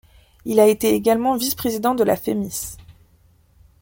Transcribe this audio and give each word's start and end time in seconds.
Il 0.45 0.59
a 0.59 0.65
été 0.65 0.95
également 0.95 1.37
vice 1.37 1.53
président 1.53 1.93
de 1.93 2.03
la 2.03 2.15
Fémis. 2.15 2.75